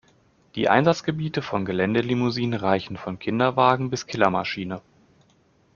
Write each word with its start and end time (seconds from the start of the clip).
Die 0.55 0.67
Einsatzgebiete 0.67 1.43
von 1.43 1.63
Geländelimousinen 1.63 2.59
reichen 2.59 2.97
von 2.97 3.19
Kinderwagen 3.19 3.91
bis 3.91 4.07
Killermaschine. 4.07 4.81